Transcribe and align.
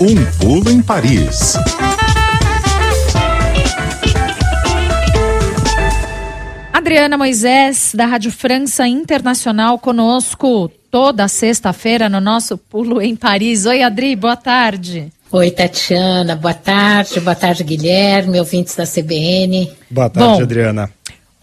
Um 0.00 0.24
pulo 0.40 0.70
em 0.70 0.82
Paris. 0.82 1.54
Adriana 6.72 7.16
Moisés, 7.16 7.92
da 7.94 8.04
Rádio 8.04 8.30
França 8.30 8.86
Internacional, 8.86 9.78
conosco 9.78 10.70
toda 10.90 11.28
sexta-feira 11.28 12.08
no 12.08 12.20
nosso 12.20 12.58
Pulo 12.58 13.00
em 13.00 13.14
Paris. 13.14 13.66
Oi, 13.66 13.82
Adri, 13.82 14.16
boa 14.16 14.36
tarde. 14.36 15.12
Oi, 15.30 15.50
Tatiana, 15.50 16.36
boa 16.36 16.54
tarde. 16.54 17.20
Boa 17.20 17.34
tarde, 17.34 17.64
Guilherme, 17.64 18.38
ouvintes 18.38 18.74
da 18.74 18.84
CBN. 18.84 19.72
Boa 19.90 20.10
tarde, 20.10 20.38
Bom, 20.38 20.42
Adriana. 20.42 20.90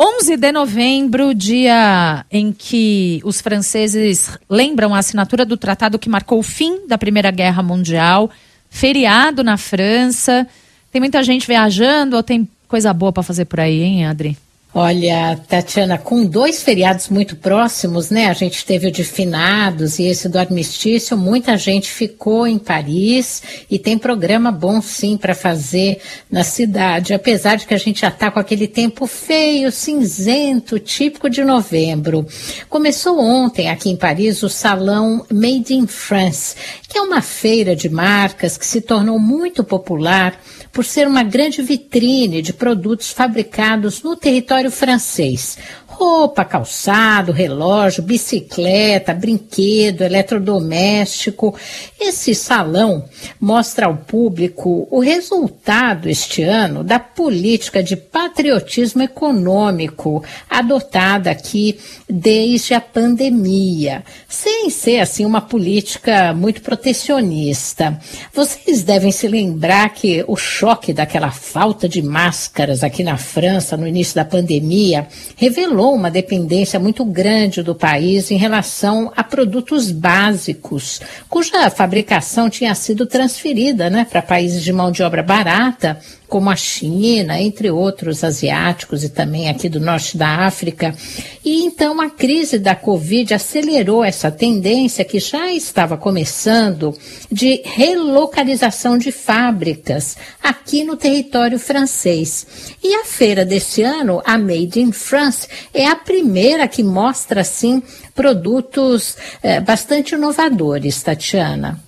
11 0.04 0.36
de 0.36 0.52
novembro, 0.52 1.32
dia 1.32 2.26
em 2.32 2.52
que 2.52 3.22
os 3.24 3.40
franceses 3.40 4.36
lembram 4.50 4.96
a 4.96 4.98
assinatura 4.98 5.46
do 5.46 5.56
tratado 5.56 6.00
que 6.00 6.10
marcou 6.10 6.40
o 6.40 6.44
fim 6.44 6.88
da 6.88 6.98
Primeira 6.98 7.30
Guerra 7.30 7.62
Mundial. 7.62 8.32
Feriado 8.68 9.44
na 9.44 9.58
França. 9.58 10.48
Tem 10.92 11.00
muita 11.00 11.22
gente 11.22 11.45
viajando 11.45 12.16
ou 12.16 12.23
tem 12.23 12.50
coisa 12.68 12.92
boa 12.92 13.14
para 13.14 13.22
fazer 13.22 13.45
por 13.45 13.59
aí, 13.59 13.84
hein, 13.84 14.08
Adri? 14.08 14.36
Olha, 14.73 15.38
Tatiana, 15.49 15.98
com 15.98 16.25
dois 16.25 16.63
feriados 16.63 17.09
muito 17.09 17.35
próximos, 17.35 18.09
né? 18.09 18.27
A 18.27 18.34
gente 18.34 18.66
teve 18.66 18.88
o 18.88 18.91
de 18.91 19.03
finados 19.03 19.99
e 19.99 20.05
esse 20.05 20.30
do 20.30 20.39
armistício, 20.39 21.17
muita 21.17 21.57
gente 21.57 21.91
ficou 21.91 22.47
em 22.47 22.57
Paris 22.57 23.44
e 23.70 23.77
tem 23.77 23.97
programa 23.97 24.49
bom 24.49 24.81
sim 24.81 25.17
para 25.17 25.35
fazer 25.35 25.99
na 26.31 26.45
cidade, 26.45 27.13
apesar 27.13 27.57
de 27.57 27.67
que 27.67 27.73
a 27.73 27.77
gente 27.77 27.99
já 27.99 28.07
está 28.07 28.31
com 28.31 28.39
aquele 28.39 28.66
tempo 28.66 29.05
feio, 29.05 29.73
cinzento, 29.73 30.80
típico 30.80 31.30
de 31.30 31.44
novembro. 31.44 32.25
Começou 32.69 33.19
ontem 33.19 33.69
aqui 33.69 33.89
em 33.89 33.97
Paris 33.97 34.41
o 34.41 34.47
salão 34.47 35.25
Made 35.30 35.73
in 35.73 35.85
France, 35.85 36.55
que 36.88 36.97
é 36.97 37.02
uma 37.02 37.22
feira 37.22 37.75
de 37.75 37.89
marcas 37.89 38.55
que 38.55 38.66
se 38.66 38.80
tornou 38.80 39.19
muito 39.19 39.66
popular 39.66 40.39
por 40.72 40.85
ser 40.85 41.08
uma 41.08 41.23
grande 41.23 41.61
vitrine 41.61 42.41
de 42.41 42.53
produtos 42.53 43.11
fabricados 43.11 44.02
no 44.02 44.16
território 44.16 44.61
francês, 44.70 45.58
roupa, 46.02 46.44
calçado, 46.44 47.31
relógio, 47.31 48.02
bicicleta, 48.02 49.13
brinquedo, 49.13 50.02
eletrodoméstico. 50.02 51.55
Esse 51.99 52.33
salão 52.33 53.05
mostra 53.39 53.85
ao 53.85 53.95
público 53.95 54.88
o 54.89 54.99
resultado 54.99 56.09
este 56.09 56.41
ano 56.41 56.83
da 56.83 56.97
política 56.99 57.83
de 57.83 57.95
patriotismo 57.95 59.03
econômico 59.03 60.23
adotada 60.49 61.29
aqui 61.29 61.77
desde 62.09 62.73
a 62.73 62.81
pandemia, 62.81 64.03
sem 64.27 64.72
ser 64.72 65.02
assim 65.02 65.23
uma 65.23 65.41
política 65.41 66.33
muito 66.33 66.63
protecionista. 66.63 67.99
Vocês 68.33 68.81
devem 68.81 69.11
se 69.11 69.27
lembrar 69.27 69.89
que 69.94 70.25
o 70.27 70.35
choque 70.35 70.94
daquela 70.94 71.29
falta 71.29 71.88
de 71.88 72.02
máscaras 72.02 72.83
aqui 72.83 73.03
na 73.03 73.17
França 73.17 73.77
no 73.77 73.88
início 73.88 74.16
da 74.16 74.25
pandemia 74.25 75.07
revelou 75.35 75.91
uma 75.94 76.11
dependência 76.11 76.80
muito 76.80 77.03
grande 77.06 77.64
do 77.64 77.75
país 77.75 78.31
em 78.31 78.38
relação 78.38 79.11
a 79.16 79.23
produtos 79.23 79.92
básicos, 79.92 81.02
cuja 81.30 81.70
fabricação 81.70 82.50
tinha 82.50 82.73
sido 82.75 83.06
transferida 83.06 83.89
né, 83.89 84.06
para 84.09 84.22
países 84.22 84.64
de 84.64 84.73
mão 84.73 84.92
de 84.92 85.03
obra 85.03 85.23
barata 85.23 86.00
como 86.31 86.50
a 86.50 86.56
China, 86.56 87.42
entre 87.42 87.69
outros 87.69 88.23
asiáticos 88.23 89.03
e 89.03 89.09
também 89.09 89.50
aqui 89.50 89.67
do 89.67 89.81
norte 89.81 90.16
da 90.16 90.45
África. 90.45 90.95
E 91.44 91.66
então 91.66 92.00
a 92.00 92.09
crise 92.09 92.58
da 92.58 92.73
Covid 92.73 93.34
acelerou 93.34 94.02
essa 94.02 94.31
tendência 94.31 95.03
que 95.03 95.19
já 95.19 95.52
estava 95.52 95.97
começando 95.97 96.97
de 97.30 97.62
relocalização 97.66 98.97
de 98.97 99.12
fábricas 99.12 100.16
aqui 100.42 100.86
no 100.86 100.95
território 100.95 101.59
francês. 101.59 102.47
E 102.81 102.95
a 102.95 103.03
feira 103.03 103.44
desse 103.44 103.84
ano, 103.84 104.22
a 104.23 104.38
Made 104.38 104.79
in 104.79 104.94
France, 104.94 105.50
é 105.81 105.88
a 105.88 105.96
primeira 105.96 106.68
que 106.68 106.84
mostra 106.84 107.42
assim 107.42 107.81
produtos 108.16 109.18
eh, 109.42 109.59
bastante 109.59 110.16
inovadores, 110.16 111.02
Tatiana. 111.02 111.80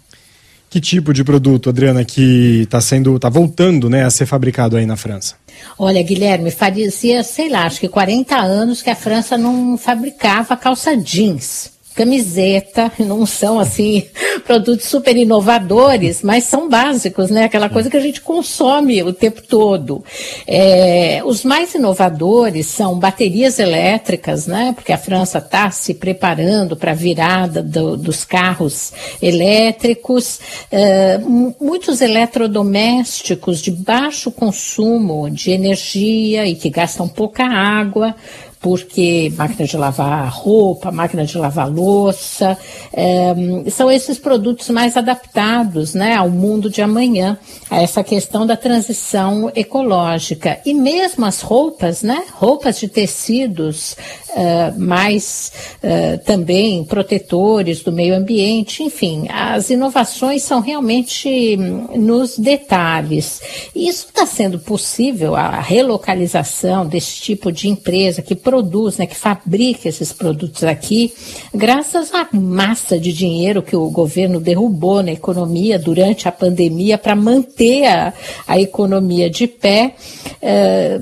Que 0.70 0.81
tipo 0.81 1.14
de 1.14 1.24
produto, 1.24 1.70
Adriana, 1.70 2.03
que 2.03 2.62
está 2.64 2.82
sendo, 2.82 3.16
está 3.16 3.30
voltando, 3.30 3.90
né, 3.90 4.03
a 4.03 4.09
ser 4.09 4.26
fabricado 4.26 4.76
aí 4.76 4.88
na 4.88 4.98
França? 4.98 5.36
Olha, 5.78 6.02
Guilherme, 6.02 6.50
fazia, 6.50 7.24
sei 7.24 7.50
lá, 7.50 7.66
acho 7.66 7.80
que 7.80 7.88
40 7.88 8.36
anos 8.36 8.82
que 8.82 8.90
a 8.90 8.96
França 8.96 9.38
não 9.38 9.78
fabricava 9.78 10.58
calça 10.58 10.98
jeans 10.98 11.72
camiseta, 11.94 12.92
não 13.00 13.26
são 13.26 13.59
assim 13.59 14.04
produtos 14.46 14.86
super 14.88 15.16
inovadores, 15.16 16.22
mas 16.22 16.44
são 16.44 16.68
básicos, 16.68 17.30
né? 17.30 17.46
Aquela 17.46 17.70
coisa 17.70 17.90
que 17.90 17.98
a 17.98 18.02
gente 18.02 18.22
consome 18.22 19.02
o 19.04 19.14
tempo 19.14 19.42
todo. 19.42 20.03
É, 20.46 21.22
os 21.26 21.44
mais 21.44 21.74
inovadores 21.74 22.68
são 22.68 23.00
baterias 23.00 23.59
elétricas, 23.59 24.48
né? 24.48 24.74
Porque 24.76 24.92
a 24.92 24.98
França 24.98 25.38
está 25.38 25.70
se 25.72 25.94
preparando 25.94 26.76
para 26.76 26.92
a 26.92 26.96
virada 26.96 27.62
do, 27.62 27.96
dos 27.96 28.26
carros 28.26 28.92
elétricos. 29.22 30.40
É, 30.72 31.20
muitos 31.59 32.02
eletrodomésticos 32.02 33.62
de 33.62 33.72
baixo 33.72 34.32
consumo 34.32 35.30
de 35.30 35.52
energia 35.52 36.46
e 36.46 36.56
que 36.56 36.70
gastam 36.70 37.08
pouca 37.08 37.46
água 37.46 38.16
porque 38.63 39.29
máquina 39.38 39.68
de 39.68 39.75
lavar 39.75 40.29
roupa, 40.31 40.90
máquina 40.90 41.25
de 41.25 41.38
lavar 41.38 41.69
louça, 41.69 42.57
é, 42.94 43.35
são 43.69 43.91
esses 43.91 44.18
produtos 44.18 44.69
mais 44.69 44.96
adaptados 44.96 45.94
né, 45.94 46.16
ao 46.16 46.29
mundo 46.29 46.69
de 46.69 46.81
amanhã, 46.81 47.38
a 47.73 47.81
essa 47.81 48.03
questão 48.03 48.45
da 48.45 48.56
transição 48.56 49.51
ecológica. 49.56 50.59
E 50.63 50.75
mesmo 50.75 51.25
as 51.25 51.41
roupas, 51.41 52.03
né, 52.03 52.23
roupas 52.34 52.79
de 52.79 52.88
tecidos 52.88 53.97
uh, 54.29 54.79
mais 54.79 55.51
uh, 55.84 56.23
também 56.23 56.84
protetores 56.84 57.81
do 57.81 57.91
meio 57.91 58.16
ambiente, 58.16 58.84
enfim, 58.84 59.25
as 59.28 59.72
inovações 59.72 60.44
são 60.44 60.61
realmente 60.61 61.57
nos 61.57 62.38
detalhes. 62.38 63.41
E 63.75 63.88
isso 63.88 64.05
está 64.05 64.28
sendo 64.28 64.59
possível, 64.59 65.35
a 65.35 65.59
relocalização 65.59 66.85
desse 66.85 67.22
tipo 67.22 67.51
de 67.51 67.69
empresa 67.69 68.22
que 68.22 68.35
produz, 68.35 69.00
né, 69.00 69.07
que 69.07 69.16
fabrica 69.16 69.90
esses 69.90 70.13
produtos 70.13 70.63
aqui, 70.63 71.11
graças 71.51 72.13
à 72.13 72.28
massa 72.31 73.00
de 73.00 73.11
dinheiro 73.11 73.63
que 73.63 73.75
o 73.75 73.90
governo 73.90 74.40
derrubou 74.40 75.01
na 75.01 75.11
economia 75.11 75.79
durante 75.79 76.28
a 76.28 76.31
pandemia 76.31 77.00
para 77.00 77.16
manter 77.16 77.62
a, 77.85 78.13
a, 78.47 78.59
economia 78.59 79.29
de 79.29 79.47
pé, 79.47 79.96
eh, 80.41 81.00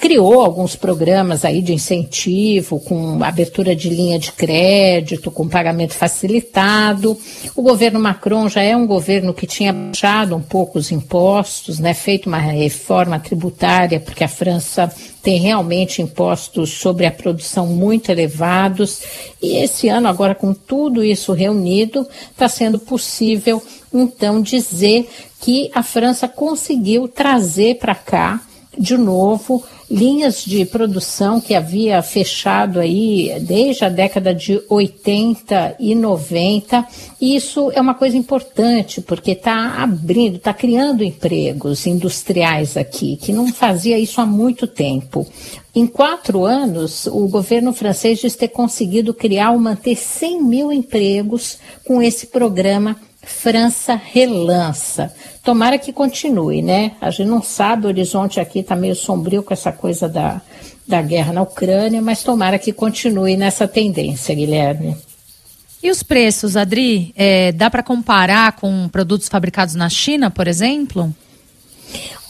criou 0.00 0.40
alguns 0.40 0.74
programas 0.74 1.44
aí 1.44 1.60
de 1.60 1.72
incentivo, 1.72 2.80
com 2.80 3.22
abertura 3.22 3.76
de 3.76 3.88
linha 3.88 4.18
de 4.18 4.32
crédito, 4.32 5.30
com 5.30 5.48
pagamento 5.48 5.94
facilitado. 5.94 7.16
O 7.54 7.62
governo 7.62 8.00
Macron 8.00 8.48
já 8.48 8.62
é 8.62 8.74
um 8.74 8.86
governo 8.86 9.34
que 9.34 9.46
tinha 9.46 9.72
baixado 9.72 10.34
um 10.34 10.42
pouco 10.42 10.78
os 10.78 10.90
impostos, 10.90 11.78
né, 11.78 11.94
feito 11.94 12.28
uma 12.28 12.38
reforma 12.38 13.18
tributária, 13.18 14.00
porque 14.00 14.24
a 14.24 14.28
França 14.28 14.92
tem 15.22 15.38
realmente 15.38 16.00
impostos 16.00 16.70
sobre 16.70 17.06
a 17.06 17.10
produção 17.10 17.66
muito 17.66 18.10
elevados. 18.10 19.02
E 19.42 19.58
esse 19.58 19.88
ano, 19.88 20.08
agora 20.08 20.34
com 20.34 20.54
tudo 20.54 21.04
isso 21.04 21.32
reunido, 21.32 22.06
está 22.30 22.48
sendo 22.48 22.78
possível, 22.78 23.62
então, 23.92 24.40
dizer 24.40 25.08
que 25.40 25.70
a 25.74 25.82
França 25.82 26.28
conseguiu 26.28 27.08
trazer 27.08 27.78
para 27.78 27.94
cá, 27.94 28.40
de 28.78 28.96
novo, 28.96 29.64
linhas 29.90 30.44
de 30.44 30.64
produção 30.64 31.40
que 31.40 31.54
havia 31.54 32.00
fechado 32.02 32.78
aí 32.78 33.36
desde 33.40 33.84
a 33.84 33.88
década 33.88 34.32
de 34.32 34.62
80 34.68 35.74
e 35.80 35.94
90. 35.94 36.86
E 37.20 37.34
isso 37.34 37.72
é 37.72 37.80
uma 37.80 37.94
coisa 37.94 38.16
importante, 38.16 39.00
porque 39.00 39.32
está 39.32 39.82
abrindo, 39.82 40.36
está 40.36 40.54
criando 40.54 41.02
empregos 41.02 41.86
industriais 41.86 42.76
aqui, 42.76 43.16
que 43.16 43.32
não 43.32 43.52
fazia 43.52 43.98
isso 43.98 44.20
há 44.20 44.26
muito 44.26 44.68
tempo. 44.68 45.26
Em 45.74 45.86
quatro 45.86 46.44
anos, 46.44 47.06
o 47.06 47.26
governo 47.28 47.72
francês 47.72 48.20
diz 48.20 48.36
ter 48.36 48.48
conseguido 48.48 49.12
criar 49.12 49.50
ou 49.50 49.58
manter 49.58 49.96
100 49.96 50.42
mil 50.42 50.72
empregos 50.72 51.58
com 51.84 52.00
esse 52.00 52.28
programa 52.28 52.96
França 53.22 53.94
relança. 53.94 55.12
Tomara 55.42 55.78
que 55.78 55.92
continue, 55.92 56.62
né? 56.62 56.92
A 57.00 57.10
gente 57.10 57.28
não 57.28 57.42
sabe, 57.42 57.86
o 57.86 57.88
horizonte 57.88 58.40
aqui 58.40 58.60
está 58.60 58.74
meio 58.74 58.94
sombrio 58.94 59.42
com 59.42 59.52
essa 59.52 59.72
coisa 59.72 60.08
da, 60.08 60.40
da 60.86 61.02
guerra 61.02 61.32
na 61.32 61.42
Ucrânia, 61.42 62.00
mas 62.00 62.22
tomara 62.22 62.58
que 62.58 62.72
continue 62.72 63.36
nessa 63.36 63.68
tendência, 63.68 64.34
Guilherme. 64.34 64.96
E 65.82 65.90
os 65.90 66.02
preços, 66.02 66.56
Adri? 66.56 67.12
É, 67.16 67.52
dá 67.52 67.70
para 67.70 67.82
comparar 67.82 68.52
com 68.52 68.88
produtos 68.88 69.28
fabricados 69.28 69.74
na 69.74 69.88
China, 69.88 70.30
por 70.30 70.46
exemplo? 70.46 71.14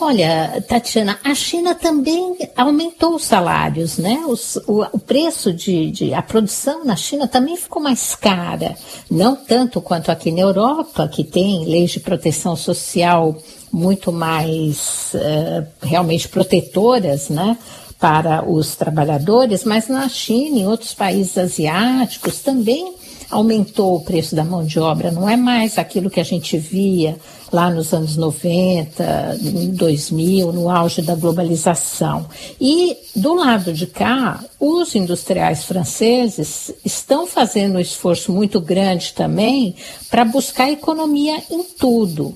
Olha, 0.02 0.64
Tatiana, 0.67 1.19
a 1.23 1.35
China 1.35 1.75
também 1.75 2.35
aumentou 2.56 3.17
os 3.17 3.25
salários, 3.25 3.99
né? 3.99 4.25
Os, 4.26 4.56
o, 4.67 4.82
o, 4.93 4.99
preço 4.99 5.52
de, 5.52 5.91
de, 5.91 6.14
a 6.14 6.23
produção 6.23 6.87
na 6.87 6.97
China 6.97 7.29
também 7.29 7.55
ficou 7.55 7.82
mais 7.82 8.14
cara, 8.14 8.75
não 9.11 9.37
tanto 9.37 9.79
quanto 9.82 10.11
aqui 10.11 10.32
na 10.32 10.41
Europa, 10.41 11.06
que 11.06 11.23
tem 11.23 11.67
leis 11.67 11.91
de 11.91 12.00
proteção 12.00 12.56
social 12.56 13.37
muito 13.70 14.11
mais 14.11 15.12
uh, 15.14 15.67
realmente 15.82 16.29
protetoras, 16.29 17.29
né? 17.29 17.58
Para 17.99 18.49
os 18.49 18.75
trabalhadores, 18.76 19.64
mas 19.64 19.87
na 19.87 20.08
China 20.08 20.61
e 20.61 20.67
outros 20.67 20.94
países 20.94 21.37
asiáticos 21.37 22.38
também 22.38 22.94
aumentou 23.31 23.97
o 23.97 24.00
preço 24.00 24.35
da 24.35 24.44
mão 24.44 24.65
de 24.65 24.79
obra, 24.79 25.11
não 25.11 25.29
é 25.29 25.37
mais 25.37 25.79
aquilo 25.79 26.11
que 26.11 26.21
a 26.21 26.25
gente 26.25 26.59
via 26.59 27.17
lá 27.53 27.71
nos 27.71 27.93
anos 27.93 28.17
90, 28.17 29.38
2000, 29.73 30.53
no 30.53 30.71
auge 30.71 31.03
da 31.03 31.15
globalização. 31.15 32.27
E 32.61 32.97
do 33.15 33.35
lado 33.35 33.73
de 33.73 33.87
cá, 33.87 34.43
os 34.59 34.94
industriais 34.94 35.65
franceses 35.65 36.73
estão 36.85 37.27
fazendo 37.27 37.77
um 37.77 37.81
esforço 37.81 38.32
muito 38.32 38.61
grande 38.61 39.12
também 39.12 39.75
para 40.09 40.25
buscar 40.25 40.71
economia 40.71 41.43
em 41.50 41.62
tudo. 41.62 42.35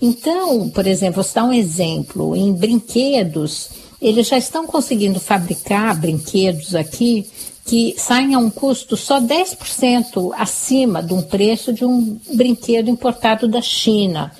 Então, 0.00 0.68
por 0.70 0.86
exemplo, 0.86 1.22
vou 1.22 1.32
dar 1.32 1.44
um 1.44 1.52
exemplo: 1.52 2.34
em 2.34 2.52
brinquedos, 2.52 3.68
eles 4.00 4.26
já 4.26 4.38
estão 4.38 4.66
conseguindo 4.66 5.20
fabricar 5.20 5.98
brinquedos 5.98 6.74
aqui 6.74 7.26
que 7.66 7.96
saem 7.98 8.34
a 8.34 8.38
um 8.38 8.48
custo 8.48 8.96
só 8.96 9.20
10% 9.20 10.32
acima 10.36 11.02
de 11.02 11.12
um 11.12 11.20
preço 11.20 11.72
de 11.72 11.84
um 11.84 12.16
brinquedo 12.32 12.88
importado 12.88 13.48
da 13.48 13.60
China. 13.60 14.32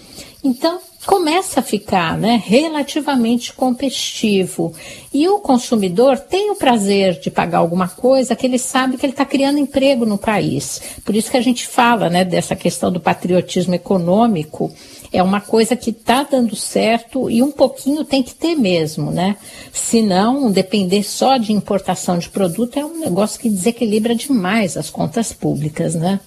Então, 0.44 0.80
começa 1.06 1.60
a 1.60 1.62
ficar 1.62 2.18
né, 2.18 2.40
relativamente 2.44 3.52
competitivo. 3.52 4.74
E 5.14 5.28
o 5.28 5.38
consumidor 5.38 6.18
tem 6.18 6.50
o 6.50 6.56
prazer 6.56 7.18
de 7.20 7.30
pagar 7.30 7.58
alguma 7.58 7.88
coisa 7.88 8.34
que 8.34 8.46
ele 8.46 8.58
sabe 8.58 8.96
que 8.96 9.06
ele 9.06 9.12
está 9.12 9.24
criando 9.24 9.58
emprego 9.58 10.04
no 10.04 10.18
país. 10.18 10.80
Por 11.04 11.14
isso 11.14 11.30
que 11.30 11.36
a 11.36 11.42
gente 11.42 11.66
fala 11.66 12.10
né, 12.10 12.24
dessa 12.24 12.56
questão 12.56 12.90
do 12.92 13.00
patriotismo 13.00 13.74
econômico. 13.74 14.72
É 15.12 15.22
uma 15.22 15.40
coisa 15.40 15.76
que 15.76 15.90
está 15.90 16.22
dando 16.22 16.54
certo 16.56 17.30
e 17.30 17.42
um 17.42 17.50
pouquinho 17.50 18.04
tem 18.04 18.22
que 18.22 18.34
ter 18.34 18.54
mesmo, 18.54 19.10
né? 19.10 19.36
Se 19.72 20.02
não, 20.02 20.50
depender 20.50 21.02
só 21.02 21.36
de 21.36 21.52
importação 21.52 22.18
de 22.18 22.28
produto 22.28 22.78
é 22.78 22.84
um 22.84 23.00
negócio 23.00 23.40
que 23.40 23.48
desequilibra 23.48 24.14
demais 24.14 24.76
as 24.76 24.90
contas 24.90 25.32
públicas, 25.32 25.94
né? 25.94 26.20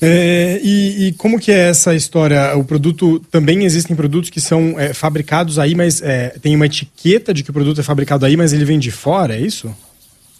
É, 0.00 0.60
e, 0.62 1.08
e, 1.08 1.12
como 1.14 1.40
que 1.40 1.50
é 1.50 1.70
essa 1.70 1.92
história? 1.92 2.56
O 2.56 2.62
produto 2.62 3.18
também 3.32 3.64
existem 3.64 3.96
produtos 3.96 4.30
que 4.30 4.40
são 4.40 4.78
é, 4.78 4.94
fabricados 4.94 5.58
aí, 5.58 5.74
mas 5.74 6.00
é, 6.00 6.36
tem 6.40 6.54
uma 6.54 6.66
etiqueta 6.66 7.34
de 7.34 7.42
que 7.42 7.50
o 7.50 7.52
produto 7.52 7.80
é 7.80 7.82
fabricado 7.82 8.24
aí, 8.24 8.36
mas 8.36 8.52
ele 8.52 8.64
vem 8.64 8.78
de 8.78 8.92
fora, 8.92 9.34
é 9.34 9.40
isso? 9.40 9.74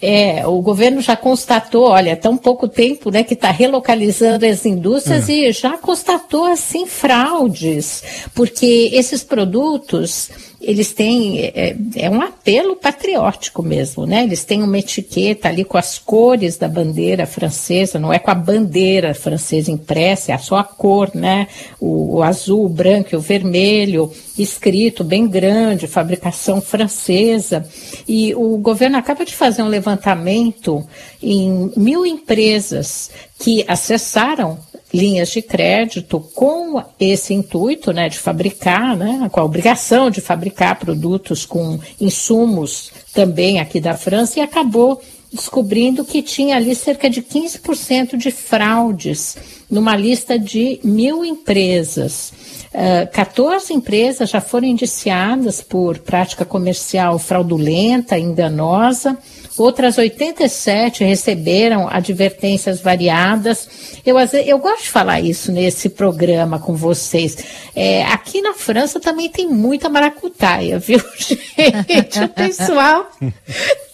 É, 0.01 0.47
o 0.47 0.61
governo 0.61 1.01
já 1.01 1.17
constatou, 1.17 1.85
olha, 1.85 2.17
tão 2.17 2.37
pouco 2.37 2.69
tempo, 2.69 3.11
né, 3.11 3.25
que 3.25 3.35
está 3.35 3.51
relocalizando 3.51 4.47
as 4.47 4.65
indústrias 4.65 5.29
é. 5.29 5.33
e 5.33 5.53
já 5.53 5.77
constatou 5.77 6.45
assim 6.45 6.87
fraudes, 6.87 8.05
porque 8.33 8.91
esses 8.93 9.25
produtos 9.25 10.31
eles 10.61 10.93
têm 10.93 11.41
é, 11.41 11.77
é, 11.97 12.11
um 12.11 12.21
apelo 12.21 12.75
patriótico 12.75 13.63
mesmo, 13.63 14.05
né? 14.05 14.25
Eles 14.25 14.45
têm 14.45 14.63
uma 14.63 14.79
etiqueta 14.79 15.49
ali 15.49 15.65
com 15.65 15.79
as 15.79 15.99
cores 15.99 16.57
da 16.57 16.69
bandeira 16.69 17.27
francesa, 17.27 17.99
não 17.99 18.13
é 18.13 18.19
com 18.19 18.31
a 18.31 18.35
bandeira 18.35 19.15
francesa 19.15 19.71
impressa, 19.71 20.33
é 20.33 20.39
só 20.39 20.57
a 20.57 20.65
cor, 20.65 21.11
né? 21.15 21.47
O, 21.81 22.17
o 22.17 22.23
azul, 22.23 22.65
o 22.65 22.69
branco 22.69 23.17
o 23.17 23.21
vermelho, 23.21 24.13
escrito 24.37 25.05
bem 25.05 25.29
grande, 25.29 25.87
fabricação 25.87 26.61
francesa. 26.61 27.65
E 28.07 28.35
o 28.35 28.57
governo 28.59 28.99
acaba 28.99 29.25
de 29.25 29.35
fazer 29.35 29.63
um 29.63 29.69
levantamento 29.69 30.85
em 31.23 31.73
mil 31.77 32.05
empresas 32.05 33.11
que 33.39 33.65
acessaram 33.69 34.59
linhas 34.93 35.31
de 35.31 35.43
crédito 35.43 36.21
com 36.35 36.83
esse 36.99 37.35
intuito 37.35 37.93
né, 37.93 38.09
de 38.09 38.19
fabricar, 38.19 38.97
né, 38.97 39.29
com 39.31 39.41
a 39.41 39.45
obrigação 39.45 40.11
de 40.11 40.21
fabricar 40.21 40.79
produtos 40.79 41.45
com 41.45 41.79
insumos 42.01 42.91
também 43.13 43.61
aqui 43.61 43.81
da 43.81 43.97
França 43.97 44.39
e 44.39 44.43
acabou 44.43 45.01
descobrindo 45.33 46.05
que 46.05 46.23
tinha 46.23 46.57
ali 46.57 46.75
cerca 46.75 47.09
de 47.11 47.21
15% 47.23 48.17
de 48.17 48.31
fraudes 48.31 49.37
numa 49.71 49.95
lista 49.95 50.39
de 50.39 50.81
mil 50.83 51.25
empresas. 51.25 52.33
Uh, 52.69 53.11
14 53.13 53.73
empresas 53.73 54.31
já 54.31 54.41
foram 54.41 54.67
indiciadas 54.67 55.61
por 55.61 55.99
prática 55.99 56.45
comercial 56.45 57.19
fraudulenta, 57.19 58.19
enganosa. 58.19 59.19
Outras 59.59 59.99
87 59.99 61.03
receberam 61.03 61.89
advertências 61.89 62.81
variadas. 62.81 64.01
Eu, 64.07 64.17
eu 64.47 64.59
gosto 64.59 64.85
de 64.85 64.91
falar 64.91 65.21
isso 65.21 65.51
nesse 65.51 65.89
programa 65.89 66.61
com 66.61 66.75
vocês. 66.75 67.37
É, 67.75 68.05
aqui 68.05 68.41
na 68.41 68.55
França 68.55 69.01
também 69.01 69.29
tem 69.29 69.49
muita 69.49 69.89
maracutaia, 69.89 70.79
viu, 70.81 71.01
gente? 71.19 72.21
O 72.23 72.29
pessoal 72.29 73.11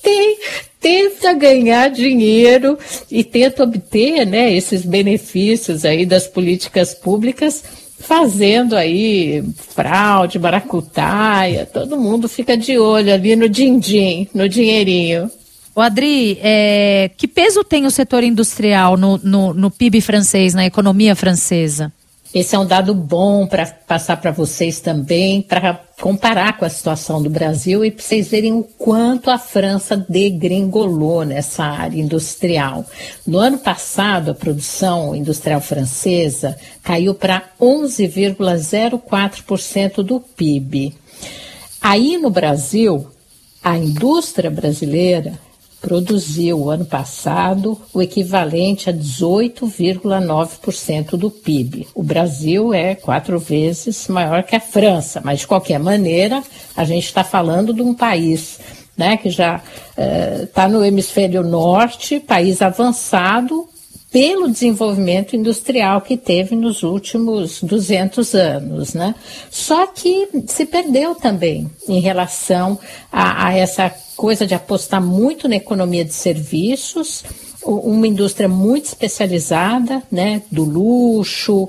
tem, 0.03 0.39
tenta 0.79 1.33
ganhar 1.33 1.89
dinheiro 1.89 2.79
e 3.11 3.25
tenta 3.25 3.63
obter 3.63 4.27
né, 4.27 4.53
esses 4.53 4.85
benefícios 4.85 5.85
aí 5.87 6.05
das 6.05 6.27
políticas 6.27 6.93
públicas 6.93 7.65
fazendo 7.99 8.77
aí 8.77 9.43
fraude, 9.57 10.39
maracutaia, 10.39 11.65
todo 11.65 11.97
mundo 11.97 12.29
fica 12.29 12.55
de 12.55 12.79
olho 12.79 13.15
ali 13.15 13.35
no 13.35 13.49
din-din, 13.49 14.29
no 14.35 14.47
dinheirinho. 14.47 15.31
O 15.77 15.81
Adri, 15.81 16.39
é, 16.41 17.11
que 17.17 17.27
peso 17.27 17.65
tem 17.65 17.85
o 17.85 17.91
setor 17.91 18.23
industrial 18.23 18.97
no, 18.97 19.19
no, 19.19 19.53
no 19.53 19.69
PIB 19.71 20.01
francês, 20.01 20.55
na 20.55 20.65
economia 20.65 21.17
francesa? 21.17 21.93
Esse 22.33 22.55
é 22.57 22.59
um 22.59 22.67
dado 22.67 22.95
bom 22.95 23.47
para 23.47 23.67
passar 23.67 24.17
para 24.17 24.33
vocês 24.33 24.81
também, 24.81 25.41
para 25.41 25.81
comparar 26.01 26.57
com 26.57 26.65
a 26.65 26.69
situação 26.69 27.23
do 27.23 27.31
Brasil 27.31 27.85
e 27.85 27.93
para 27.93 28.03
vocês 28.03 28.27
verem 28.29 28.53
o 28.53 28.65
quanto 28.65 29.31
a 29.31 29.39
França 29.39 29.97
degringolou 29.97 31.25
nessa 31.25 31.63
área 31.65 32.01
industrial. 32.01 32.85
No 33.25 33.39
ano 33.39 33.59
passado, 33.59 34.33
a 34.33 34.35
produção 34.35 35.15
industrial 35.15 35.61
francesa 35.61 36.59
caiu 36.83 37.15
para 37.15 37.45
11,04% 37.61 40.03
do 40.03 40.19
PIB. 40.19 40.93
Aí 41.81 42.19
no 42.19 42.31
Brasil, 42.31 43.07
a 43.63 43.79
indústria 43.79 44.51
brasileira 44.51 45.39
produziu 45.85 46.71
ano 46.71 46.87
passado 46.87 47.79
o 47.93 48.01
equivalente 48.01 48.89
a 48.89 48.93
18,9% 48.93 51.11
do 51.11 51.31
PIB. 51.31 51.87
O 51.95 52.03
Brasil 52.03 52.73
é 52.73 52.95
quatro 52.95 53.39
vezes 53.39 54.09
maior 54.09 54.45
que 54.45 54.57
a 54.57 54.61
França, 54.61 55.21
mas 55.23 55.41
de 55.41 55.47
qualquer 55.47 55.79
maneira 55.79 56.43
a 56.75 56.85
gente 56.85 57.05
está 57.05 57.23
falando 57.23 57.75
de 57.75 57.83
um 57.83 57.93
país 57.93 58.59
né, 58.97 59.19
que 59.19 59.29
já 59.29 59.61
está 60.43 60.65
eh, 60.65 60.69
no 60.69 60.83
hemisfério 60.83 61.43
norte, 61.43 62.19
país 62.19 62.63
avançado 62.63 63.69
pelo 64.15 64.49
desenvolvimento 64.49 65.35
industrial 65.35 66.01
que 66.01 66.17
teve 66.17 66.55
nos 66.55 66.85
últimos 66.85 67.61
200 67.61 68.33
anos, 68.37 68.95
né? 68.95 69.13
Só 69.51 69.89
que 69.89 70.29
se 70.47 70.65
perdeu 70.67 71.17
também 71.17 71.69
em 71.89 71.99
relação 71.99 72.79
a, 73.11 73.49
a 73.49 73.59
essa 73.59 73.93
coisa 74.15 74.47
de 74.47 74.55
apostar 74.55 75.03
muito 75.03 75.49
na 75.49 75.57
economia 75.57 76.05
de 76.05 76.15
serviços, 76.15 77.25
uma 77.65 78.07
indústria 78.07 78.49
muito 78.49 78.85
especializada, 78.85 80.01
né, 80.13 80.43
do 80.49 80.63
luxo, 80.63 81.65
uh, 81.65 81.69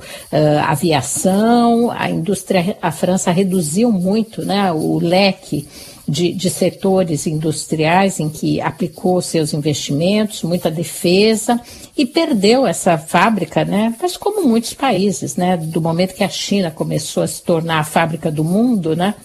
aviação, 0.68 1.90
a 1.90 2.12
indústria, 2.12 2.78
a 2.80 2.92
França 2.92 3.32
reduziu 3.32 3.92
muito, 3.92 4.46
né, 4.46 4.72
o 4.72 5.00
leque 5.00 5.68
de, 6.08 6.32
de 6.34 6.50
setores 6.50 7.26
industriais 7.26 8.20
em 8.20 8.30
que 8.30 8.62
aplicou 8.62 9.22
seus 9.22 9.54
investimentos, 9.54 10.44
muita 10.44 10.70
defesa 10.70 11.60
e 11.98 12.06
perdeu 12.06 12.66
essa 12.66 12.98
fábrica, 12.98 13.66
né? 13.66 13.94
Mas 14.00 14.16
como 14.16 14.48
muitos 14.48 14.74
países, 14.74 15.36
né? 15.36 15.58
Do 15.58 15.82
momento 15.82 16.14
que 16.14 16.24
a 16.24 16.30
China 16.30 16.70
começou 16.70 17.24
a 17.24 17.28
se 17.28 17.42
tornar 17.42 17.80
a 17.80 17.84
fábrica 17.84 18.32
do 18.32 18.44
mundo, 18.44 18.96
né? 18.96 19.16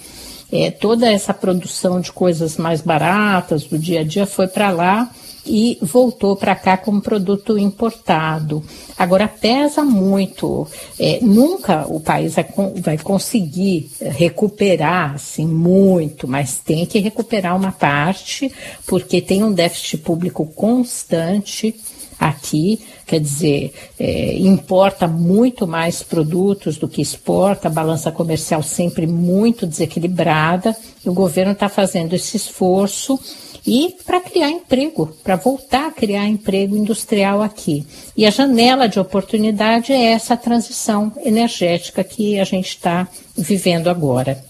É, 0.53 0.71
toda 0.71 1.11
essa 1.11 1.33
produção 1.33 2.01
de 2.01 2.11
coisas 2.11 2.57
mais 2.57 2.81
baratas 2.81 3.65
do 3.65 3.79
dia 3.79 4.01
a 4.01 4.05
dia 4.05 4.27
foi 4.27 4.49
para 4.49 4.71
lá 4.71 5.11
e 5.45 5.79
voltou 5.81 6.37
para 6.37 6.55
cá 6.55 6.77
como 6.77 7.01
produto 7.01 7.59
importado. 7.59 8.63
Agora 8.97 9.27
pesa 9.27 9.85
muito. 9.85 10.67
É, 10.99 11.19
nunca 11.23 11.87
o 11.89 12.01
país 12.01 12.35
vai, 12.83 12.99
conseguir 12.99 13.91
recuperar 14.01 15.15
assim 15.15 15.47
muito, 15.47 16.29
mas 16.29 16.59
tem 16.59 16.85
que 16.87 16.99
recuperar 16.99 17.57
uma 17.57 17.73
parte 17.73 18.53
porque 18.87 19.21
tem 19.21 19.43
um 19.43 19.53
déficit 19.53 19.99
público 19.99 20.47
constante. 20.47 21.75
aqui, 22.19 22.79
quer 23.07 23.19
dizer, 23.19 23.73
é, 23.99 24.37
importa 24.37 25.09
muito 25.09 25.67
mais 25.67 26.03
produtos 26.03 26.77
do 26.77 26.87
que 26.87 27.01
exporta, 27.01 27.67
a 27.67 27.71
balança 27.71 28.13
comercial 28.13 28.63
sempre 28.63 29.07
muito 29.07 29.67
desequilibrada, 29.67 30.77
e 31.03 31.09
o 31.09 31.15
governo 31.15 31.53
está 31.53 31.71
fazendo 31.71 32.13
esse 32.13 32.37
esforço 32.37 33.19
e 33.67 33.95
para 34.07 34.21
criar 34.21 34.51
emprego, 34.51 35.15
para 35.23 35.37
voltar 35.37 35.89
a 35.89 35.91
criar 35.91 36.27
emprego 36.27 36.77
industrial 36.77 37.43
aqui. 37.43 37.87
E 38.17 38.27
a 38.27 38.31
janela 38.31 38.89
de 38.89 38.99
oportunidade 38.99 39.93
é 39.93 40.13
essa 40.13 40.37
transição 40.37 41.13
energética 41.25 42.03
que 42.03 42.39
a 42.39 42.45
gente 42.45 42.69
está 42.69 43.07
vivendo 43.37 43.89
agora. 43.89 44.43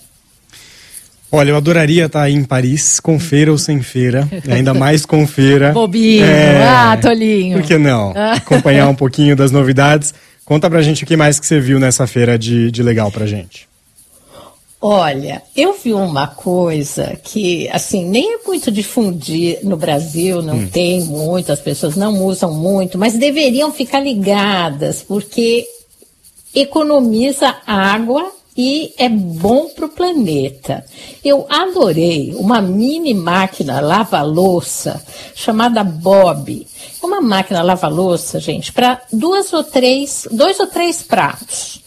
Olha, 1.32 1.50
eu 1.50 1.56
adoraria 1.56 2.06
estar 2.06 2.22
aí 2.22 2.34
em 2.34 2.42
Paris, 2.42 2.98
com 2.98 3.18
feira 3.20 3.52
ou 3.52 3.58
sem 3.58 3.80
feira, 3.80 4.28
ainda 4.48 4.74
mais 4.74 5.06
com 5.06 5.24
feira. 5.26 5.70
Bobinho, 5.72 6.24
é... 6.24 6.66
ah, 6.66 6.98
Tolinho. 7.00 7.58
Por 7.58 7.66
que 7.66 7.78
não? 7.78 8.12
Acompanhar 8.34 8.88
um 8.88 8.96
pouquinho 8.96 9.36
das 9.36 9.52
novidades. 9.52 10.12
Conta 10.44 10.68
pra 10.68 10.82
gente 10.82 11.04
o 11.04 11.06
que 11.06 11.16
mais 11.16 11.38
que 11.38 11.46
você 11.46 11.60
viu 11.60 11.78
nessa 11.78 12.04
feira 12.08 12.36
de, 12.36 12.72
de 12.72 12.82
legal 12.82 13.12
pra 13.12 13.26
gente. 13.26 13.69
Olha, 14.82 15.42
eu 15.54 15.74
vi 15.74 15.92
uma 15.92 16.26
coisa 16.26 17.14
que, 17.22 17.68
assim, 17.68 18.02
nem 18.02 18.36
é 18.36 18.38
muito 18.46 18.70
difundir 18.70 19.58
no 19.62 19.76
Brasil, 19.76 20.40
não 20.40 20.54
hum. 20.54 20.68
tem 20.68 21.02
muito, 21.02 21.52
as 21.52 21.60
pessoas 21.60 21.96
não 21.96 22.24
usam 22.24 22.54
muito, 22.54 22.96
mas 22.96 23.12
deveriam 23.12 23.70
ficar 23.70 24.00
ligadas, 24.00 25.02
porque 25.02 25.66
economiza 26.54 27.56
água 27.66 28.32
e 28.56 28.92
é 28.96 29.08
bom 29.08 29.68
para 29.68 29.84
o 29.84 29.90
planeta. 29.90 30.84
Eu 31.22 31.46
adorei 31.48 32.34
uma 32.34 32.60
mini 32.62 33.12
máquina 33.12 33.80
lava-louça 33.80 35.02
chamada 35.34 35.84
Bob. 35.84 36.66
Uma 37.02 37.20
máquina 37.20 37.62
lava-louça, 37.62 38.40
gente, 38.40 38.72
para 38.72 39.00
duas 39.12 39.52
ou 39.52 39.62
três, 39.62 40.26
dois 40.30 40.58
ou 40.58 40.66
três 40.66 41.02
pratos. 41.02 41.79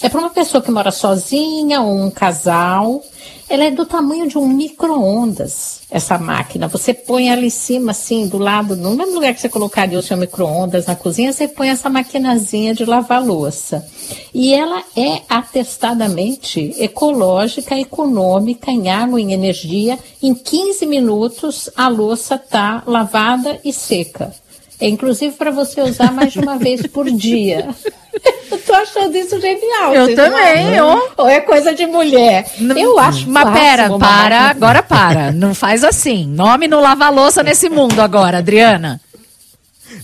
É 0.00 0.08
para 0.08 0.20
uma 0.20 0.30
pessoa 0.30 0.62
que 0.62 0.70
mora 0.70 0.92
sozinha 0.92 1.80
ou 1.80 1.92
um 1.92 2.10
casal. 2.10 3.02
Ela 3.48 3.64
é 3.64 3.70
do 3.70 3.84
tamanho 3.84 4.28
de 4.28 4.38
um 4.38 4.46
micro-ondas, 4.46 5.80
essa 5.90 6.18
máquina. 6.18 6.68
Você 6.68 6.94
põe 6.94 7.30
ela 7.30 7.44
em 7.44 7.50
cima, 7.50 7.90
assim, 7.90 8.28
do 8.28 8.38
lado, 8.38 8.76
no 8.76 8.94
mesmo 8.94 9.14
lugar 9.14 9.34
que 9.34 9.40
você 9.40 9.48
colocaria 9.48 9.98
o 9.98 10.02
seu 10.02 10.16
micro-ondas 10.16 10.86
na 10.86 10.94
cozinha, 10.94 11.32
você 11.32 11.48
põe 11.48 11.70
essa 11.70 11.88
maquinazinha 11.88 12.74
de 12.74 12.84
lavar 12.84 13.24
louça. 13.24 13.84
E 14.32 14.54
ela 14.54 14.84
é 14.94 15.22
atestadamente 15.28 16.74
ecológica, 16.78 17.76
econômica 17.76 18.70
em 18.70 18.90
água 18.90 19.20
em 19.20 19.32
energia. 19.32 19.98
Em 20.22 20.34
15 20.34 20.86
minutos, 20.86 21.70
a 21.74 21.88
louça 21.88 22.36
está 22.36 22.84
lavada 22.86 23.58
e 23.64 23.72
seca. 23.72 24.32
É 24.80 24.88
inclusive 24.88 25.34
para 25.34 25.50
você 25.50 25.82
usar 25.82 26.12
mais 26.12 26.32
de 26.32 26.38
uma 26.38 26.56
vez 26.56 26.86
por 26.86 27.10
dia. 27.10 27.68
Eu 28.50 28.58
tô 28.58 28.72
achando 28.72 29.14
isso 29.16 29.40
genial. 29.40 29.94
Eu 29.94 30.14
também. 30.14 30.80
Ou, 30.80 31.10
ou 31.18 31.28
é 31.28 31.40
coisa 31.40 31.74
de 31.74 31.86
mulher. 31.86 32.50
Não, 32.58 32.76
eu 32.76 32.98
acho 32.98 33.28
Mas 33.28 33.50
pera, 33.50 33.88
para, 33.90 33.98
máquina. 33.98 34.50
agora 34.50 34.82
para. 34.82 35.32
Não 35.32 35.54
faz 35.54 35.84
assim. 35.84 36.26
Nome 36.26 36.66
não 36.66 36.80
lava 36.80 37.08
louça 37.10 37.42
nesse 37.42 37.68
mundo 37.68 38.00
agora, 38.00 38.38
Adriana. 38.38 39.00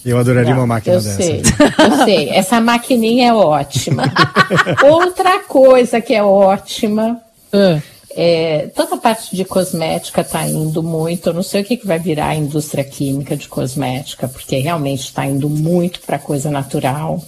Eu 0.04 0.18
adoraria 0.18 0.50
não, 0.50 0.60
uma 0.60 0.66
máquina 0.66 0.96
eu 0.96 1.00
dessa. 1.00 1.16
Sei, 1.16 1.42
eu 1.78 2.04
sei. 2.04 2.28
Essa 2.30 2.60
maquininha 2.60 3.30
é 3.30 3.34
ótima. 3.34 4.04
Outra 4.84 5.40
coisa 5.40 6.00
que 6.00 6.14
é 6.14 6.22
ótima. 6.22 7.20
Uh 7.52 7.93
é, 8.16 8.70
toda 8.74 8.94
a 8.94 8.98
parte 8.98 9.34
de 9.34 9.44
cosmética 9.44 10.20
está 10.20 10.46
indo 10.46 10.82
muito. 10.82 11.28
Eu 11.28 11.34
não 11.34 11.42
sei 11.42 11.62
o 11.62 11.64
que, 11.64 11.76
que 11.76 11.86
vai 11.86 11.98
virar 11.98 12.28
a 12.28 12.36
indústria 12.36 12.84
química 12.84 13.36
de 13.36 13.48
cosmética, 13.48 14.28
porque 14.28 14.56
realmente 14.58 15.04
está 15.04 15.26
indo 15.26 15.50
muito 15.50 16.00
para 16.00 16.18
coisa 16.18 16.50
natural. 16.50 17.22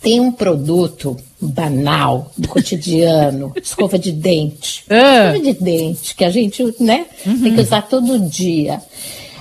Tem 0.00 0.20
um 0.20 0.30
produto 0.30 1.16
banal, 1.40 2.30
do 2.38 2.46
cotidiano, 2.48 3.52
escova 3.60 3.98
de 3.98 4.12
dente. 4.12 4.84
Uh. 4.88 5.34
Escova 5.34 5.52
de 5.52 5.52
dente, 5.64 6.14
que 6.14 6.24
a 6.24 6.30
gente 6.30 6.62
né, 6.78 7.06
uhum. 7.26 7.42
tem 7.42 7.54
que 7.54 7.60
usar 7.60 7.82
todo 7.82 8.20
dia. 8.20 8.80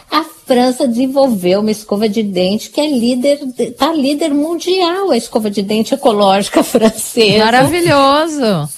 A 0.09 0.23
França 0.23 0.87
desenvolveu 0.87 1.59
uma 1.59 1.69
escova 1.69 2.09
de 2.09 2.23
dente 2.23 2.71
que 2.71 2.81
é 2.81 2.89
líder, 2.89 3.39
tá 3.77 3.93
líder 3.93 4.33
mundial, 4.33 5.11
a 5.11 5.17
escova 5.17 5.51
de 5.51 5.61
dente 5.61 5.93
ecológica 5.93 6.63
francesa. 6.63 7.45
Maravilhoso 7.45 8.76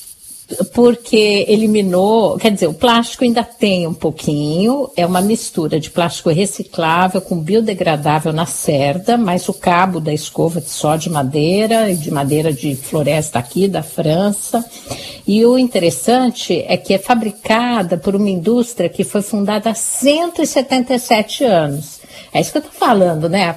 porque 0.74 1.46
eliminou, 1.48 2.38
quer 2.38 2.52
dizer, 2.52 2.68
o 2.68 2.74
plástico 2.74 3.24
ainda 3.24 3.44
tem 3.44 3.86
um 3.86 3.94
pouquinho, 3.94 4.90
é 4.96 5.06
uma 5.06 5.22
mistura 5.22 5.80
de 5.80 5.92
plástico 5.92 6.30
reciclável 6.30 7.22
com 7.22 7.40
biodegradável 7.40 8.34
na 8.34 8.46
cerda, 8.46 9.18
mas 9.18 9.48
o 9.48 9.54
cabo 9.54 10.00
da 10.00 10.14
escova 10.14 10.62
só 10.62 10.96
de 10.96 11.10
madeira 11.10 11.94
de 11.94 12.12
madeira 12.12 12.52
de 12.52 12.76
floresta 12.76 13.40
aqui 13.40 13.68
da 13.68 13.84
França. 13.84 14.66
E 15.28 15.46
o 15.46 15.58
interessante 15.58 16.64
é 16.68 16.76
que 16.76 16.94
é 16.94 16.98
fabricada 16.98 17.98
por 17.98 18.16
uma 18.16 18.30
indústria 18.30 18.90
que 18.90 19.04
foi 19.04 19.22
fundada 19.22 19.70
há 19.70 19.76
177 19.76 21.44
anos. 21.44 22.00
É 22.34 22.42
isso 22.42 22.52
que 22.52 22.58
eu 22.58 22.64
estou 22.64 22.76
falando, 22.76 23.30
né? 23.30 23.56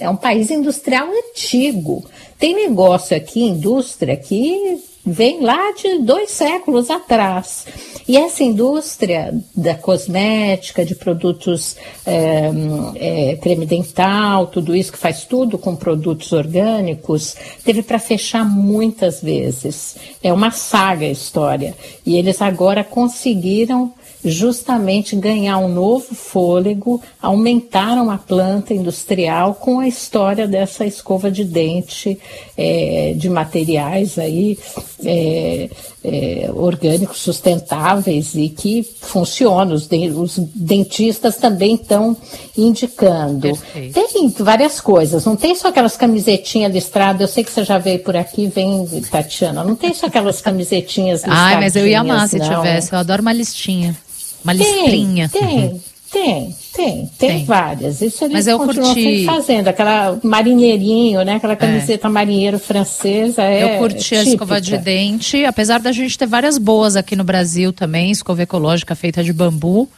É 0.00 0.08
um 0.08 0.16
país 0.16 0.50
industrial 0.50 1.08
antigo. 1.08 2.04
Tem 2.38 2.54
negócio 2.54 3.16
aqui, 3.16 3.42
indústria, 3.42 4.16
que 4.16 4.80
vem 5.08 5.40
lá 5.40 5.72
de 5.72 5.98
dois 5.98 6.30
séculos 6.30 6.90
atrás. 6.90 7.66
E 8.06 8.16
essa 8.16 8.42
indústria 8.42 9.34
da 9.54 9.74
cosmética, 9.74 10.84
de 10.84 10.94
produtos 10.94 11.76
é, 12.06 12.50
é, 12.96 13.36
creme 13.36 13.66
dental, 13.66 14.46
tudo 14.46 14.74
isso 14.74 14.92
que 14.92 14.98
faz 14.98 15.24
tudo 15.24 15.58
com 15.58 15.76
produtos 15.76 16.32
orgânicos, 16.32 17.36
teve 17.64 17.82
para 17.82 17.98
fechar 17.98 18.44
muitas 18.44 19.20
vezes. 19.20 19.96
É 20.22 20.32
uma 20.32 20.50
saga 20.50 21.06
a 21.06 21.10
história. 21.10 21.74
E 22.04 22.16
eles 22.16 22.40
agora 22.40 22.82
conseguiram 22.82 23.92
justamente 24.30 25.16
ganhar 25.16 25.58
um 25.58 25.68
novo 25.68 26.14
fôlego, 26.14 27.02
aumentaram 27.20 28.10
a 28.10 28.18
planta 28.18 28.74
industrial 28.74 29.54
com 29.54 29.80
a 29.80 29.88
história 29.88 30.46
dessa 30.46 30.84
escova 30.84 31.30
de 31.30 31.44
dente 31.44 32.18
é, 32.56 33.14
de 33.16 33.28
materiais 33.28 34.18
aí 34.18 34.58
é, 35.04 35.70
é, 36.04 36.50
orgânicos 36.52 37.18
sustentáveis 37.18 38.34
e 38.34 38.48
que 38.48 38.82
funcionam. 38.82 39.74
Os, 39.74 39.86
de, 39.86 40.08
os 40.10 40.38
dentistas 40.54 41.36
também 41.36 41.74
estão 41.74 42.16
indicando. 42.56 43.56
Perfeito. 43.56 43.94
Tem 43.94 44.28
várias 44.44 44.80
coisas, 44.80 45.24
não 45.24 45.36
tem 45.36 45.54
só 45.54 45.68
aquelas 45.68 45.96
camisetinhas 45.96 46.72
listradas. 46.72 47.20
Eu 47.20 47.28
sei 47.28 47.44
que 47.44 47.52
você 47.52 47.64
já 47.64 47.78
veio 47.78 47.98
por 48.00 48.16
aqui, 48.16 48.46
vem, 48.46 48.86
Tatiana. 49.10 49.64
Não 49.64 49.76
tem 49.76 49.94
só 49.94 50.06
aquelas 50.06 50.40
camisetinhas 50.40 51.22
listradas. 51.22 51.54
Ai, 51.54 51.60
mas 51.60 51.76
eu 51.76 51.86
ia 51.86 52.00
amar 52.00 52.28
se 52.28 52.38
tivesse. 52.40 52.92
Eu 52.92 52.98
adoro 52.98 53.22
uma 53.22 53.32
listinha. 53.32 53.96
Uma 54.44 54.54
tem, 54.54 54.80
listrinha. 54.82 55.28
Tem, 55.28 55.48
tem, 55.50 55.80
tem, 56.10 56.56
tem, 56.74 57.06
tem 57.18 57.44
várias. 57.44 58.00
Isso 58.00 58.24
eles 58.24 58.34
Mas 58.34 58.46
eu 58.46 58.58
continuam 58.58 58.94
curti... 58.94 59.24
fazendo. 59.24 59.68
Aquela 59.68 60.18
marinheirinho, 60.22 61.22
né? 61.22 61.34
Aquela 61.34 61.52
é. 61.52 61.56
camiseta 61.56 62.08
é. 62.08 62.10
marinheiro 62.10 62.58
francesa. 62.58 63.42
É 63.42 63.74
eu 63.74 63.78
curti 63.78 63.98
típica. 63.98 64.20
a 64.20 64.24
escova 64.24 64.60
de 64.60 64.78
dente, 64.78 65.44
apesar 65.44 65.80
da 65.80 65.92
gente 65.92 66.16
ter 66.16 66.26
várias 66.26 66.56
boas 66.56 66.96
aqui 66.96 67.14
no 67.14 67.24
Brasil 67.24 67.72
também, 67.72 68.10
escova 68.10 68.42
ecológica 68.42 68.94
feita 68.94 69.22
de 69.22 69.32
bambu. 69.32 69.88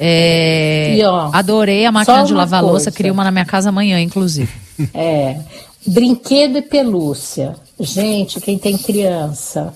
É, 0.00 0.96
e, 0.96 1.04
ó, 1.04 1.30
adorei 1.32 1.84
a 1.84 1.90
máquina 1.90 2.22
de 2.22 2.32
lavar 2.32 2.60
coisa. 2.60 2.72
louça, 2.72 2.92
queria 2.92 3.12
uma 3.12 3.24
na 3.24 3.32
minha 3.32 3.44
casa 3.44 3.70
amanhã, 3.70 4.00
inclusive. 4.00 4.52
É. 4.94 5.40
Brinquedo 5.84 6.58
e 6.58 6.62
pelúcia. 6.62 7.56
Gente, 7.80 8.40
quem 8.40 8.58
tem 8.58 8.76
criança, 8.76 9.72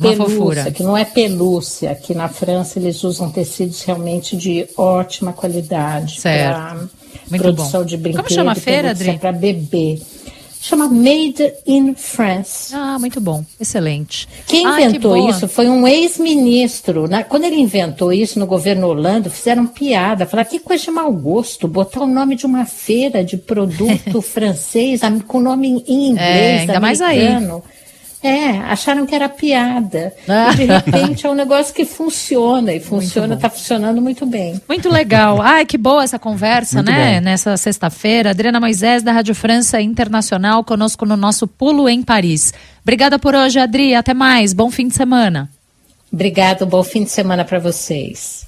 pelúcia, 0.00 0.70
que 0.70 0.82
não 0.82 0.96
é 0.96 1.04
pelúcia, 1.04 1.90
aqui 1.90 2.14
na 2.14 2.28
França 2.28 2.78
eles 2.78 3.04
usam 3.04 3.30
tecidos 3.30 3.82
realmente 3.82 4.36
de 4.36 4.66
ótima 4.74 5.34
qualidade 5.34 6.18
para 6.22 6.88
produção 7.28 7.80
bom. 7.80 7.86
de 7.86 7.96
brinquedos. 7.98 8.28
Como 8.28 8.34
chama 8.34 8.52
a 8.52 8.54
feira, 8.54 8.90
Adri? 8.90 9.18
Para 9.18 9.32
bebê. 9.32 10.00
Chama 10.60 10.88
Made 10.88 11.52
in 11.66 11.94
France. 11.94 12.74
Ah, 12.74 12.98
muito 12.98 13.20
bom. 13.20 13.44
Excelente. 13.60 14.28
Quem 14.46 14.66
ah, 14.66 14.80
inventou 14.80 15.14
que 15.14 15.30
isso 15.30 15.48
foi 15.48 15.68
um 15.68 15.86
ex-ministro. 15.86 17.08
Quando 17.28 17.44
ele 17.44 17.56
inventou 17.56 18.12
isso 18.12 18.38
no 18.38 18.46
governo 18.46 18.88
Holanda, 18.88 19.30
fizeram 19.30 19.66
piada. 19.66 20.26
Falaram 20.26 20.48
que 20.48 20.58
coisa 20.58 20.84
de 20.84 20.90
mau 20.90 21.12
gosto 21.12 21.68
botar 21.68 22.00
o 22.00 22.06
nome 22.06 22.36
de 22.36 22.46
uma 22.46 22.64
feira 22.64 23.24
de 23.24 23.36
produto 23.36 24.20
francês 24.22 25.00
com 25.26 25.40
nome 25.40 25.84
em 25.86 26.08
inglês, 26.08 26.18
é, 26.18 26.58
ainda 26.60 26.76
americano. 26.76 26.80
mais 26.80 27.00
aí. 27.00 27.66
É, 28.22 28.58
acharam 28.58 29.06
que 29.06 29.14
era 29.14 29.28
piada. 29.28 30.12
Ah. 30.28 30.52
E 30.56 30.56
de 30.56 30.64
repente 30.64 31.26
é 31.26 31.30
um 31.30 31.34
negócio 31.34 31.74
que 31.74 31.84
funciona 31.84 32.72
e 32.72 32.80
funciona, 32.80 33.34
está 33.34 33.50
funcionando 33.50 34.00
muito 34.00 34.24
bem. 34.24 34.60
Muito 34.68 34.88
legal. 34.88 35.40
Ai, 35.42 35.66
que 35.66 35.76
boa 35.76 36.02
essa 36.02 36.18
conversa, 36.18 36.76
muito 36.76 36.90
né? 36.90 37.20
Bom. 37.20 37.24
Nessa 37.24 37.56
sexta-feira. 37.56 38.30
Adriana 38.30 38.58
Moisés, 38.58 39.02
da 39.02 39.12
Rádio 39.12 39.34
França 39.34 39.80
Internacional, 39.80 40.64
conosco 40.64 41.04
no 41.04 41.16
nosso 41.16 41.46
Pulo 41.46 41.88
em 41.88 42.02
Paris. 42.02 42.54
Obrigada 42.82 43.18
por 43.18 43.34
hoje, 43.34 43.58
Adri. 43.58 43.94
Até 43.94 44.14
mais. 44.14 44.52
Bom 44.52 44.70
fim 44.70 44.88
de 44.88 44.94
semana. 44.94 45.50
Obrigado, 46.12 46.64
bom 46.64 46.82
fim 46.82 47.04
de 47.04 47.10
semana 47.10 47.44
para 47.44 47.58
vocês. 47.58 48.45